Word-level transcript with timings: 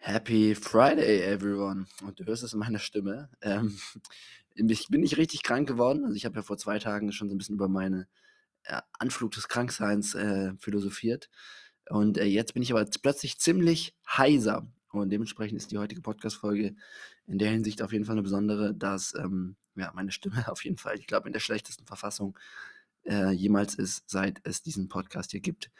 Happy 0.00 0.54
Friday, 0.54 1.22
everyone. 1.22 1.86
Und 2.02 2.18
du 2.18 2.24
hörst 2.24 2.44
es 2.44 2.52
in 2.52 2.60
meiner 2.60 2.78
Stimme. 2.78 3.28
Ähm, 3.42 3.78
ich 4.54 4.88
bin 4.88 5.00
nicht 5.00 5.16
richtig 5.16 5.42
krank 5.42 5.68
geworden. 5.68 6.04
Also 6.04 6.16
ich 6.16 6.24
habe 6.24 6.36
ja 6.36 6.42
vor 6.42 6.56
zwei 6.56 6.78
Tagen 6.78 7.12
schon 7.12 7.28
so 7.28 7.34
ein 7.34 7.38
bisschen 7.38 7.56
über 7.56 7.68
meine 7.68 8.06
äh, 8.62 8.80
Anflug 8.98 9.32
des 9.32 9.48
Krankseins 9.48 10.14
äh, 10.14 10.52
philosophiert. 10.58 11.28
Und 11.90 12.16
äh, 12.16 12.24
jetzt 12.24 12.54
bin 12.54 12.62
ich 12.62 12.70
aber 12.72 12.84
plötzlich 13.02 13.38
ziemlich 13.38 13.96
heiser. 14.06 14.66
Und 14.92 15.10
dementsprechend 15.10 15.58
ist 15.58 15.72
die 15.72 15.78
heutige 15.78 16.00
Podcast-Folge 16.00 16.76
in 17.26 17.38
der 17.38 17.50
Hinsicht 17.50 17.82
auf 17.82 17.92
jeden 17.92 18.04
Fall 18.04 18.14
eine 18.14 18.22
besondere, 18.22 18.74
dass 18.74 19.14
ähm, 19.14 19.56
ja, 19.74 19.92
meine 19.94 20.12
Stimme 20.12 20.46
auf 20.50 20.64
jeden 20.64 20.78
Fall, 20.78 20.96
ich 20.96 21.06
glaube, 21.06 21.28
in 21.28 21.32
der 21.32 21.40
schlechtesten 21.40 21.86
Verfassung 21.86 22.38
äh, 23.04 23.32
jemals 23.32 23.74
ist, 23.74 24.08
seit 24.08 24.40
es 24.44 24.62
diesen 24.62 24.88
Podcast 24.88 25.32
hier 25.32 25.40
gibt. 25.40 25.70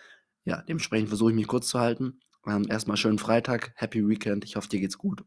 Ja, 0.45 0.63
dementsprechend 0.63 1.09
versuche 1.09 1.31
ich 1.31 1.37
mich 1.37 1.47
kurz 1.47 1.69
zu 1.69 1.79
halten. 1.79 2.21
Ähm, 2.47 2.67
erstmal 2.69 2.97
schönen 2.97 3.19
Freitag, 3.19 3.73
Happy 3.77 4.07
Weekend. 4.07 4.45
Ich 4.45 4.57
hoffe, 4.57 4.69
dir 4.69 4.81
geht's 4.81 4.99
gut. 4.99 5.25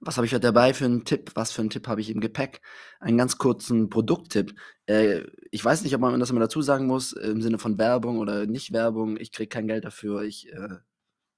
Was 0.00 0.16
habe 0.16 0.26
ich 0.26 0.32
heute 0.32 0.40
dabei 0.40 0.74
für 0.74 0.84
einen 0.84 1.04
Tipp? 1.04 1.30
Was 1.34 1.52
für 1.52 1.62
einen 1.62 1.70
Tipp 1.70 1.86
habe 1.86 2.00
ich 2.00 2.10
im 2.10 2.20
Gepäck? 2.20 2.60
Einen 2.98 3.18
ganz 3.18 3.38
kurzen 3.38 3.88
Produkttipp. 3.88 4.54
Äh, 4.86 5.22
ich 5.50 5.64
weiß 5.64 5.82
nicht, 5.82 5.94
ob 5.94 6.00
man 6.00 6.18
das 6.18 6.30
immer 6.30 6.40
dazu 6.40 6.60
sagen 6.60 6.86
muss, 6.86 7.12
im 7.12 7.40
Sinne 7.40 7.58
von 7.58 7.78
Werbung 7.78 8.18
oder 8.18 8.46
nicht 8.46 8.72
Werbung. 8.72 9.16
Ich 9.16 9.30
kriege 9.30 9.48
kein 9.48 9.68
Geld 9.68 9.84
dafür. 9.84 10.22
Ich, 10.22 10.52
äh, 10.52 10.78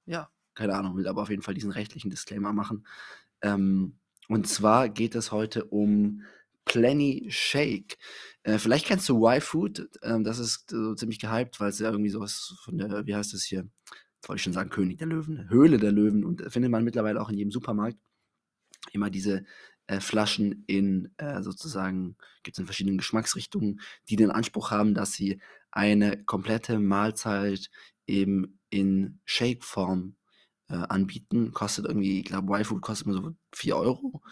ja, 0.06 0.30
keine 0.54 0.74
Ahnung, 0.74 0.96
will 0.96 1.08
aber 1.08 1.22
auf 1.22 1.30
jeden 1.30 1.42
Fall 1.42 1.54
diesen 1.54 1.70
rechtlichen 1.70 2.10
Disclaimer 2.10 2.52
machen. 2.52 2.86
Ähm, 3.42 3.98
und 4.28 4.48
zwar 4.48 4.88
geht 4.88 5.14
es 5.14 5.30
heute 5.30 5.66
um 5.66 6.22
Plenty 6.64 7.26
Shake. 7.28 7.98
Äh, 8.44 8.58
vielleicht 8.58 8.86
kennst 8.86 9.08
du 9.10 9.26
Y-Food. 9.26 9.90
Ähm, 10.02 10.24
das 10.24 10.38
ist 10.38 10.70
so 10.70 10.94
ziemlich 10.94 11.18
gehypt, 11.18 11.60
weil 11.60 11.68
es 11.68 11.78
ja 11.78 11.90
irgendwie 11.90 12.10
sowas 12.10 12.56
von 12.64 12.78
der, 12.78 13.06
wie 13.06 13.14
heißt 13.14 13.34
das 13.34 13.44
hier? 13.44 13.68
Wollte 14.28 14.38
ich 14.38 14.42
schon 14.42 14.52
sagen, 14.52 14.70
König 14.70 14.98
der 14.98 15.06
Löwen, 15.06 15.48
Höhle 15.48 15.78
der 15.78 15.92
Löwen 15.92 16.24
und 16.24 16.42
findet 16.50 16.70
man 16.70 16.84
mittlerweile 16.84 17.20
auch 17.20 17.30
in 17.30 17.38
jedem 17.38 17.50
Supermarkt. 17.50 17.98
Immer 18.92 19.10
diese 19.10 19.44
äh, 19.86 20.00
Flaschen 20.00 20.64
in 20.66 21.12
äh, 21.16 21.42
sozusagen, 21.42 22.16
gibt 22.42 22.56
es 22.56 22.60
in 22.60 22.66
verschiedenen 22.66 22.98
Geschmacksrichtungen, 22.98 23.80
die 24.08 24.16
den 24.16 24.30
Anspruch 24.30 24.70
haben, 24.70 24.94
dass 24.94 25.12
sie 25.12 25.40
eine 25.70 26.22
komplette 26.24 26.78
Mahlzeit 26.78 27.70
eben 28.06 28.60
in 28.70 29.20
Shake-Form 29.24 30.16
äh, 30.68 30.74
anbieten. 30.74 31.52
Kostet 31.52 31.86
irgendwie, 31.86 32.20
ich 32.20 32.26
glaube, 32.26 32.52
Y-Food 32.58 32.82
kostet 32.82 33.06
immer 33.06 33.16
so 33.16 33.34
4 33.52 33.76
Euro. 33.76 34.22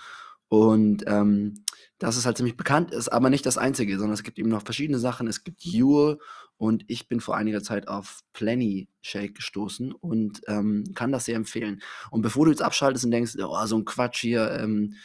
Und 0.53 1.05
ähm, 1.07 1.65
das 1.99 2.19
ist 2.19 2.27
halt 2.27 2.37
ziemlich 2.37 2.59
bekannt, 2.59 2.91
ist 2.91 3.09
aber 3.09 3.31
nicht 3.31 3.47
das 3.47 3.57
Einzige, 3.57 3.97
sondern 3.97 4.13
es 4.13 4.23
gibt 4.23 4.39
eben 4.39 4.51
noch 4.51 4.63
verschiedene 4.63 4.99
Sachen. 4.99 5.27
Es 5.27 5.45
gibt 5.45 5.65
Yule 5.65 6.19
und 6.59 6.85
ich 6.89 7.09
bin 7.09 7.21
vor 7.21 7.39
einiger 7.39 7.63
Zeit 7.63 7.89
auf 7.89 8.21
Plenty 8.35 8.91
Shake 9.01 9.35
gestoßen 9.37 9.93
und 9.93 10.43
ähm, 10.49 10.85
kann 10.95 11.11
das 11.11 11.25
sehr 11.25 11.37
empfehlen. 11.37 11.81
Und 12.11 12.21
bevor 12.21 12.45
du 12.45 12.51
jetzt 12.51 12.61
abschaltest 12.61 13.07
und 13.07 13.13
denkst, 13.13 13.37
oh, 13.39 13.65
so 13.65 13.79
ein 13.79 13.87
Quatsch 13.87 14.21
hier, 14.21 14.51
ähm, 14.61 14.97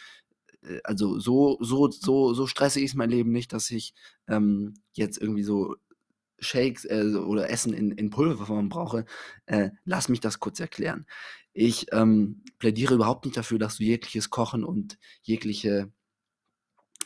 äh, 0.64 0.81
also 0.84 1.18
so, 1.18 1.58
so, 1.62 1.90
so, 1.92 2.34
so 2.34 2.45
stressig 2.45 2.84
ist 2.84 2.95
mein 2.95 3.09
Leben 3.09 3.31
nicht, 3.31 3.53
dass 3.53 3.72
ich 3.72 3.94
ähm, 4.28 4.73
jetzt 4.95 5.18
irgendwie 5.18 5.44
so 5.44 5.78
Shakes 6.39 6.85
äh, 6.85 7.16
oder 7.16 7.49
Essen 7.49 7.73
in, 7.73 7.91
in 7.91 8.09
Pulverform 8.09 8.69
brauche, 8.69 9.05
äh, 9.45 9.71
lass 9.85 10.09
mich 10.09 10.19
das 10.19 10.39
kurz 10.39 10.59
erklären. 10.59 11.05
Ich 11.53 11.88
ähm, 11.91 12.44
plädiere 12.59 12.95
überhaupt 12.95 13.25
nicht 13.25 13.38
dafür, 13.38 13.59
dass 13.59 13.77
du 13.77 13.83
jegliches 13.83 14.29
Kochen 14.29 14.63
und 14.63 14.97
jegliche, 15.23 15.91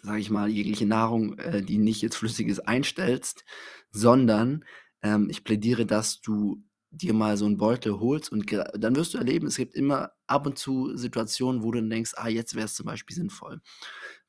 sage 0.03 0.19
ich 0.19 0.29
mal, 0.29 0.49
jegliche 0.49 0.85
Nahrung, 0.85 1.37
äh, 1.39 1.61
die 1.63 1.77
nicht 1.77 2.01
jetzt 2.01 2.17
flüssig 2.17 2.47
ist, 2.47 2.59
einstellst, 2.59 3.45
sondern 3.91 4.65
ähm, 5.01 5.29
ich 5.29 5.43
plädiere, 5.43 5.85
dass 5.85 6.21
du 6.21 6.63
dir 6.91 7.13
mal 7.13 7.37
so 7.37 7.45
einen 7.45 7.57
Beutel 7.57 7.99
holst 7.99 8.31
und 8.31 8.51
dann 8.51 8.95
wirst 8.95 9.13
du 9.13 9.17
erleben, 9.17 9.47
es 9.47 9.55
gibt 9.55 9.73
immer 9.75 10.11
ab 10.27 10.45
und 10.45 10.59
zu 10.59 10.95
Situationen, 10.97 11.63
wo 11.63 11.71
du 11.71 11.79
dann 11.79 11.89
denkst, 11.89 12.13
ah, 12.17 12.27
jetzt 12.27 12.53
wäre 12.53 12.65
es 12.65 12.75
zum 12.75 12.85
Beispiel 12.85 13.15
sinnvoll. 13.15 13.61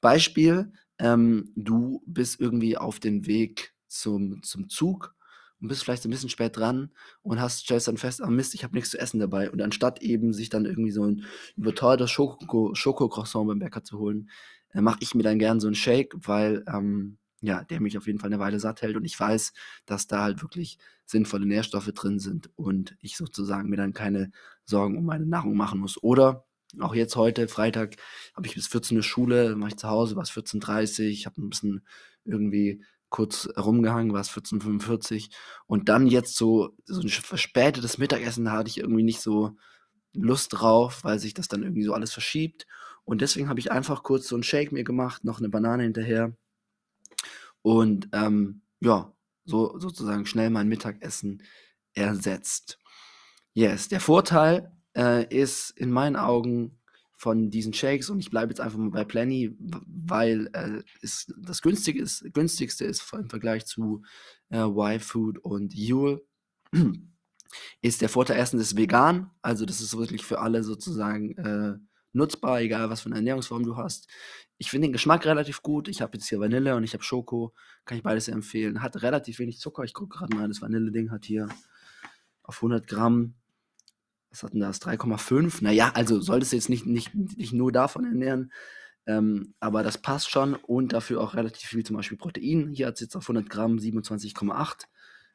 Beispiel, 0.00 0.72
ähm, 0.98 1.52
du 1.56 2.02
bist 2.06 2.40
irgendwie 2.40 2.76
auf 2.78 3.00
dem 3.00 3.26
Weg 3.26 3.71
zum, 3.92 4.42
zum 4.42 4.68
Zug 4.68 5.14
und 5.60 5.68
bist 5.68 5.84
vielleicht 5.84 6.04
ein 6.04 6.10
bisschen 6.10 6.28
spät 6.28 6.56
dran 6.56 6.90
und 7.22 7.40
hast, 7.40 7.60
stellst 7.60 7.88
dann 7.88 7.96
fest, 7.96 8.22
ah 8.22 8.28
Mist, 8.28 8.54
ich 8.54 8.64
habe 8.64 8.74
nichts 8.74 8.90
zu 8.90 8.98
essen 8.98 9.20
dabei. 9.20 9.50
Und 9.50 9.62
anstatt 9.62 10.02
eben 10.02 10.32
sich 10.32 10.48
dann 10.48 10.64
irgendwie 10.64 10.90
so 10.90 11.04
ein 11.04 11.24
überteuertes 11.56 12.10
Schoko, 12.10 12.74
Schokocroissant 12.74 13.46
beim 13.46 13.60
Bäcker 13.60 13.84
zu 13.84 13.98
holen, 13.98 14.28
äh, 14.70 14.80
mache 14.80 14.98
ich 15.00 15.14
mir 15.14 15.22
dann 15.22 15.38
gern 15.38 15.60
so 15.60 15.68
einen 15.68 15.76
Shake, 15.76 16.14
weil 16.16 16.64
ähm, 16.66 17.18
ja, 17.40 17.64
der 17.64 17.80
mich 17.80 17.98
auf 17.98 18.06
jeden 18.06 18.18
Fall 18.18 18.28
eine 18.28 18.38
Weile 18.38 18.60
satt 18.60 18.82
hält 18.82 18.96
und 18.96 19.04
ich 19.04 19.18
weiß, 19.18 19.52
dass 19.84 20.06
da 20.06 20.22
halt 20.22 20.42
wirklich 20.42 20.78
sinnvolle 21.04 21.46
Nährstoffe 21.46 21.92
drin 21.92 22.18
sind 22.18 22.50
und 22.56 22.96
ich 23.00 23.16
sozusagen 23.16 23.68
mir 23.68 23.76
dann 23.76 23.92
keine 23.92 24.30
Sorgen 24.64 24.96
um 24.96 25.04
meine 25.04 25.26
Nahrung 25.26 25.56
machen 25.56 25.80
muss. 25.80 26.00
Oder 26.02 26.44
auch 26.80 26.94
jetzt 26.94 27.16
heute, 27.16 27.48
Freitag, 27.48 27.96
habe 28.34 28.46
ich 28.46 28.54
bis 28.54 28.68
14 28.68 28.96
Uhr 28.96 29.02
Schule, 29.02 29.56
mache 29.56 29.70
ich 29.70 29.76
zu 29.76 29.88
Hause, 29.88 30.16
war 30.16 30.22
es 30.22 30.30
14.30 30.30 31.20
Uhr, 31.20 31.26
habe 31.26 31.42
ein 31.42 31.50
bisschen 31.50 31.86
irgendwie 32.24 32.82
kurz 33.12 33.48
rumgehangen, 33.56 34.12
war 34.12 34.20
es 34.20 34.30
14.45 34.30 35.30
und 35.66 35.88
dann 35.88 36.08
jetzt 36.08 36.34
so, 36.34 36.74
so 36.86 37.02
ein 37.02 37.08
verspätetes 37.08 37.98
Mittagessen, 37.98 38.46
da 38.46 38.52
hatte 38.52 38.70
ich 38.70 38.78
irgendwie 38.78 39.04
nicht 39.04 39.20
so 39.20 39.56
Lust 40.14 40.54
drauf, 40.54 41.04
weil 41.04 41.18
sich 41.18 41.34
das 41.34 41.46
dann 41.46 41.62
irgendwie 41.62 41.84
so 41.84 41.94
alles 41.94 42.12
verschiebt. 42.12 42.66
Und 43.04 43.20
deswegen 43.20 43.48
habe 43.48 43.60
ich 43.60 43.70
einfach 43.70 44.02
kurz 44.02 44.28
so 44.28 44.36
einen 44.36 44.42
Shake 44.42 44.72
mir 44.72 44.84
gemacht, 44.84 45.24
noch 45.24 45.38
eine 45.38 45.48
Banane 45.48 45.84
hinterher. 45.84 46.36
Und 47.62 48.08
ähm, 48.12 48.62
ja, 48.80 49.12
so 49.44 49.78
sozusagen 49.78 50.26
schnell 50.26 50.50
mein 50.50 50.68
Mittagessen 50.68 51.42
ersetzt. 51.94 52.78
Yes, 53.54 53.88
der 53.88 54.00
Vorteil 54.00 54.72
äh, 54.96 55.26
ist 55.34 55.70
in 55.70 55.90
meinen 55.90 56.16
Augen, 56.16 56.81
von 57.22 57.50
diesen 57.50 57.72
Shakes 57.72 58.10
und 58.10 58.18
ich 58.18 58.30
bleibe 58.30 58.50
jetzt 58.50 58.58
einfach 58.60 58.78
mal 58.78 58.90
bei 58.90 59.04
Plenty, 59.04 59.56
weil 59.60 60.50
äh, 60.54 60.82
es 61.02 61.32
das 61.38 61.62
günstig 61.62 61.94
ist, 61.94 62.24
günstigste 62.34 62.84
ist 62.84 63.12
im 63.12 63.30
Vergleich 63.30 63.64
zu 63.64 64.02
äh, 64.48 64.58
Y-Food 64.58 65.38
und 65.38 65.72
Yule. 65.72 66.20
ist 67.80 68.00
der 68.00 68.08
Vorteil 68.08 68.38
erstens 68.38 68.62
ist 68.62 68.76
vegan, 68.76 69.30
also 69.40 69.64
das 69.64 69.80
ist 69.80 69.96
wirklich 69.96 70.24
für 70.24 70.40
alle 70.40 70.64
sozusagen 70.64 71.38
äh, 71.38 71.78
nutzbar, 72.12 72.60
egal 72.60 72.90
was 72.90 73.02
für 73.02 73.06
eine 73.06 73.16
Ernährungsform 73.18 73.62
du 73.62 73.76
hast. 73.76 74.08
Ich 74.58 74.70
finde 74.70 74.88
den 74.88 74.92
Geschmack 74.92 75.24
relativ 75.24 75.62
gut. 75.62 75.86
Ich 75.86 76.02
habe 76.02 76.16
jetzt 76.16 76.28
hier 76.28 76.40
Vanille 76.40 76.74
und 76.74 76.82
ich 76.82 76.92
habe 76.92 77.04
Schoko, 77.04 77.54
kann 77.84 77.98
ich 77.98 78.02
beides 78.02 78.26
empfehlen. 78.26 78.82
Hat 78.82 79.00
relativ 79.00 79.38
wenig 79.38 79.60
Zucker. 79.60 79.84
Ich 79.84 79.94
gucke 79.94 80.18
gerade 80.18 80.34
mal, 80.34 80.48
das 80.48 80.60
Vanille-Ding 80.60 81.12
hat 81.12 81.24
hier 81.24 81.48
auf 82.42 82.56
100 82.56 82.84
Gramm 82.88 83.34
was 84.32 84.42
hat 84.42 84.54
denn 84.54 84.60
das, 84.60 84.80
3,5? 84.80 85.62
Naja, 85.62 85.92
also 85.94 86.20
solltest 86.20 86.52
du 86.52 86.56
jetzt 86.56 86.70
nicht, 86.70 86.86
nicht, 86.86 87.14
nicht 87.14 87.52
nur 87.52 87.70
davon 87.70 88.04
ernähren, 88.04 88.50
ähm, 89.06 89.54
aber 89.60 89.82
das 89.82 89.98
passt 89.98 90.30
schon 90.30 90.54
und 90.54 90.92
dafür 90.92 91.20
auch 91.20 91.34
relativ 91.34 91.68
viel 91.68 91.84
zum 91.84 91.96
Beispiel 91.96 92.16
Protein. 92.16 92.70
Hier 92.70 92.86
hat 92.86 92.94
es 92.94 93.00
jetzt 93.00 93.16
auf 93.16 93.24
100 93.24 93.50
Gramm 93.50 93.76
27,8, 93.76 94.86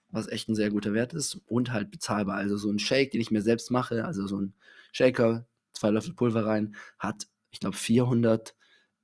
was 0.10 0.28
echt 0.28 0.50
ein 0.50 0.56
sehr 0.56 0.72
guter 0.72 0.94
Wert 0.94 1.14
ist 1.14 1.42
und 1.46 1.72
halt 1.72 1.92
bezahlbar. 1.92 2.38
Also 2.38 2.58
so 2.58 2.72
ein 2.72 2.80
Shake, 2.80 3.12
den 3.12 3.22
ich 3.22 3.30
mir 3.30 3.44
selbst 3.44 3.70
mache, 3.70 4.04
also 4.04 4.26
so 4.26 4.42
ein 4.42 4.54
Shaker, 4.92 5.46
zwei 5.74 5.92
Löffel 5.92 6.14
Pulver 6.14 6.46
rein, 6.46 6.76
hat, 6.98 7.28
ich 7.52 7.60
glaube, 7.60 7.78
400 7.78 8.56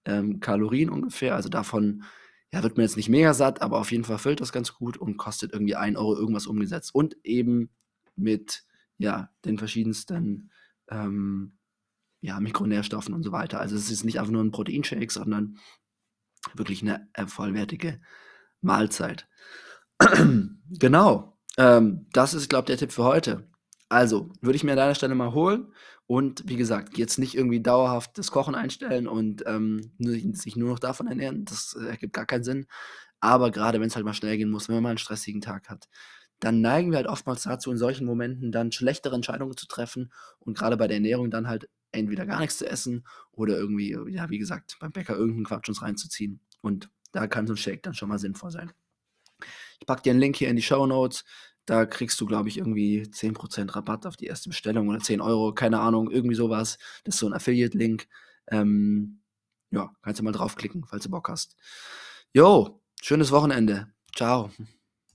ähm, 0.06 0.40
Kalorien 0.40 0.90
ungefähr. 0.90 1.36
Also 1.36 1.50
davon 1.50 2.04
ja, 2.52 2.64
wird 2.64 2.78
man 2.78 2.86
jetzt 2.86 2.98
nicht 2.98 3.10
mega 3.10 3.34
satt, 3.34 3.62
aber 3.62 3.80
auf 3.80 3.92
jeden 3.92 4.06
Fall 4.06 4.18
füllt 4.18 4.42
das 4.42 4.52
ganz 4.52 4.74
gut 4.74 4.98
und 4.98 5.18
kostet 5.18 5.54
irgendwie 5.54 5.76
1 5.76 5.98
Euro 5.98 6.16
irgendwas 6.16 6.48
umgesetzt. 6.48 6.96
Und 6.96 7.18
eben 7.24 7.70
mit 8.16 8.64
ja, 8.98 9.30
den 9.46 9.58
verschiedensten 9.58 10.52
ähm, 10.90 11.58
ja, 12.22 12.40
Mikronährstoffen 12.40 13.14
und 13.14 13.24
so 13.24 13.32
weiter. 13.32 13.60
Also 13.60 13.76
es 13.76 13.92
ist 13.92 14.04
nicht 14.04 14.20
einfach 14.20 14.32
nur 14.32 14.44
ein 14.44 14.52
Proteinshake, 14.52 15.12
sondern 15.12 15.58
wirklich 16.54 16.82
eine 16.82 17.08
vollwertige 17.28 18.02
Mahlzeit. 18.62 19.28
genau. 20.70 21.38
Ähm, 21.58 22.08
das 22.14 22.34
ist, 22.34 22.50
glaube 22.50 22.64
ich, 22.64 22.68
der 22.68 22.78
Tipp 22.78 22.92
für 22.92 23.04
heute. 23.04 23.50
Also, 23.90 24.32
würde 24.42 24.56
ich 24.56 24.64
mir 24.64 24.72
an 24.72 24.78
deiner 24.78 24.96
Stelle 24.96 25.14
mal 25.14 25.34
holen 25.34 25.72
und 26.08 26.44
wie 26.48 26.56
gesagt, 26.56 26.98
jetzt 26.98 27.20
nicht 27.20 27.36
irgendwie 27.36 27.62
dauerhaft 27.62 28.18
das 28.18 28.32
Kochen 28.32 28.56
einstellen 28.56 29.08
und 29.08 29.44
ähm, 29.46 29.92
sich 30.00 30.56
nur 30.56 30.70
noch 30.70 30.80
davon 30.80 31.08
ernähren. 31.08 31.46
Das 31.46 31.76
ergibt 31.76 32.14
gar 32.14 32.26
keinen 32.26 32.44
Sinn. 32.44 32.66
Aber 33.20 33.52
gerade 33.52 33.80
wenn 33.80 33.88
es 33.88 33.96
halt 33.96 34.06
mal 34.06 34.14
schnell 34.14 34.38
gehen 34.38 34.50
muss, 34.50 34.68
wenn 34.68 34.76
man 34.76 34.84
mal 34.84 34.90
einen 34.90 34.98
stressigen 34.98 35.42
Tag 35.42 35.70
hat, 35.70 35.88
dann 36.44 36.60
neigen 36.60 36.92
wir 36.92 36.98
halt 36.98 37.08
oftmals 37.08 37.44
dazu, 37.44 37.72
in 37.72 37.78
solchen 37.78 38.06
Momenten 38.06 38.52
dann 38.52 38.72
schlechtere 38.72 39.16
Entscheidungen 39.16 39.56
zu 39.56 39.66
treffen 39.66 40.12
und 40.40 40.58
gerade 40.58 40.76
bei 40.76 40.88
der 40.88 40.98
Ernährung 40.98 41.32
dann 41.32 41.48
halt 41.48 41.70
entweder 41.94 42.26
gar 42.26 42.40
nichts 42.40 42.58
zu 42.58 42.68
essen 42.68 43.06
oder 43.32 43.58
irgendwie, 43.58 43.96
ja, 44.10 44.30
wie 44.30 44.40
gesagt, 44.40 44.78
beim 44.80 44.92
Bäcker 44.92 45.16
irgendeinen 45.16 45.46
Quatsch 45.46 45.70
uns 45.70 45.82
reinzuziehen. 45.82 46.42
Und 46.62 46.90
da 47.12 47.28
kann 47.28 47.48
so 47.48 47.54
ein 47.54 47.58
Shake 47.58 47.84
dann 47.84 47.94
schon 47.94 48.10
mal 48.10 48.20
sinnvoll 48.20 48.52
sein. 48.52 48.74
Ich 49.80 49.86
packe 49.86 50.02
dir 50.02 50.12
einen 50.12 50.20
Link 50.20 50.36
hier 50.36 50.50
in 50.50 50.56
die 50.56 50.62
Show 50.62 50.86
Notes. 50.86 51.24
Da 51.66 51.86
kriegst 51.86 52.20
du, 52.20 52.26
glaube 52.26 52.50
ich, 52.50 52.58
irgendwie 52.58 53.04
10% 53.04 53.74
Rabatt 53.74 54.06
auf 54.06 54.18
die 54.18 54.26
erste 54.26 54.50
Bestellung 54.50 54.90
oder 54.90 55.00
10 55.00 55.22
Euro, 55.22 55.54
keine 55.54 55.80
Ahnung, 55.80 56.12
irgendwie 56.12 56.36
sowas. 56.36 56.78
Das 57.06 57.16
ist 57.16 57.20
so 57.20 57.28
ein 57.28 57.34
Affiliate-Link. 57.34 58.08
Ähm, 58.48 59.22
ja, 59.72 59.94
kannst 60.02 60.20
du 60.20 60.24
mal 60.26 60.34
draufklicken, 60.34 60.86
falls 60.86 61.04
du 61.04 61.10
Bock 61.10 61.30
hast. 61.30 61.56
Jo, 62.34 62.82
schönes 63.02 63.32
Wochenende. 63.32 63.94
Ciao. 64.14 64.52